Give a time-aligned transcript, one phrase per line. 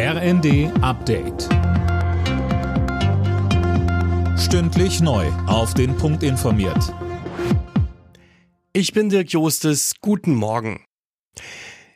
[0.00, 1.48] RND Update.
[4.38, 5.26] Stündlich neu.
[5.48, 6.94] Auf den Punkt informiert.
[8.72, 9.94] Ich bin Dirk Jostes.
[10.00, 10.84] Guten Morgen.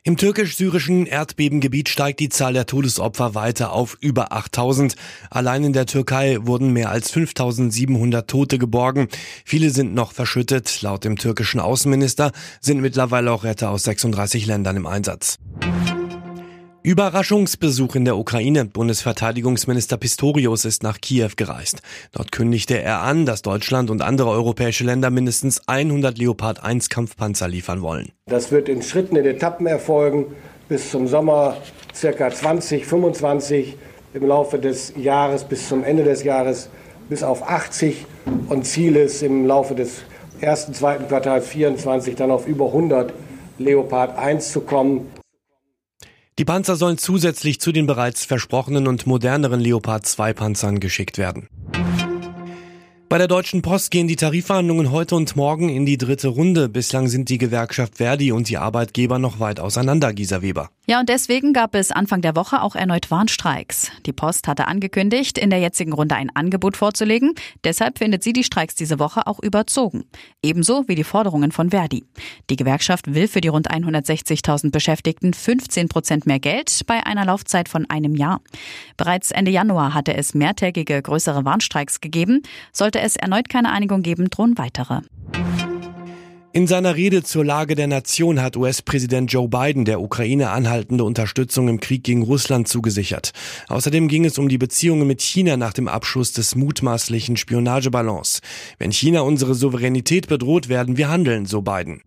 [0.03, 4.97] Im türkisch-syrischen Erdbebengebiet steigt die Zahl der Todesopfer weiter auf über 8000.
[5.31, 9.07] Allein in der Türkei wurden mehr als 5700 Tote geborgen.
[9.45, 10.83] Viele sind noch verschüttet.
[10.83, 15.39] Laut dem türkischen Außenminister sind mittlerweile auch Retter aus 36 Ländern im Einsatz.
[16.85, 18.65] Überraschungsbesuch in der Ukraine.
[18.65, 21.81] Bundesverteidigungsminister Pistorius ist nach Kiew gereist.
[22.11, 27.47] Dort kündigte er an, dass Deutschland und andere europäische Länder mindestens 100 Leopard 1 Kampfpanzer
[27.47, 28.11] liefern wollen.
[28.27, 30.27] Das wird in Schritten, in Etappen erfolgen.
[30.69, 31.57] Bis zum Sommer
[31.95, 33.77] circa 20, 25,
[34.15, 36.69] im Laufe des Jahres bis zum Ende des Jahres
[37.09, 38.07] bis auf 80
[38.49, 40.03] und Ziel ist im Laufe des
[40.41, 43.13] ersten, zweiten Quartals 24 dann auf über 100
[43.59, 45.22] Leopard 1 zu kommen.
[46.43, 51.47] Die Panzer sollen zusätzlich zu den bereits versprochenen und moderneren Leopard 2 Panzern geschickt werden.
[53.09, 56.69] Bei der Deutschen Post gehen die Tarifverhandlungen heute und morgen in die dritte Runde.
[56.69, 60.71] Bislang sind die Gewerkschaft Verdi und die Arbeitgeber noch weit auseinander, Gisa Weber.
[60.85, 63.93] Ja, und deswegen gab es Anfang der Woche auch erneut Warnstreiks.
[64.05, 67.35] Die Post hatte angekündigt, in der jetzigen Runde ein Angebot vorzulegen.
[67.63, 70.03] Deshalb findet sie die Streiks diese Woche auch überzogen.
[70.43, 72.05] Ebenso wie die Forderungen von Verdi.
[72.51, 77.69] Die Gewerkschaft will für die rund 160.000 Beschäftigten 15 Prozent mehr Geld bei einer Laufzeit
[77.69, 78.41] von einem Jahr.
[78.97, 82.43] Bereits Ende Januar hatte es mehrtägige größere Warnstreiks gegeben.
[82.73, 85.03] Sollte es erneut keine Einigung geben, drohen weitere.
[86.55, 91.67] In seiner Rede zur Lage der Nation hat US-Präsident Joe Biden der Ukraine anhaltende Unterstützung
[91.69, 93.33] im Krieg gegen Russland zugesichert.
[93.69, 98.43] Außerdem ging es um die Beziehungen mit China nach dem Abschuss des mutmaßlichen Spionageballons.
[98.79, 102.03] Wenn China unsere Souveränität bedroht, werden wir handeln, so Biden.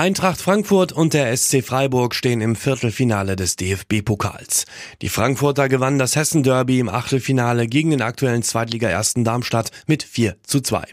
[0.00, 4.64] Eintracht Frankfurt und der SC Freiburg stehen im Viertelfinale des DFB-Pokals.
[5.02, 10.62] Die Frankfurter gewannen das Hessen-Derby im Achtelfinale gegen den aktuellen Zweitliga-Ersten Darmstadt mit 4 zu
[10.62, 10.84] 2.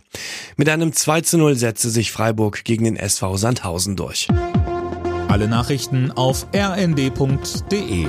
[0.57, 4.27] Mit einem 2 zu 0 setzte sich Freiburg gegen den SV Sandhausen durch.
[5.29, 8.07] Alle Nachrichten auf rnd.de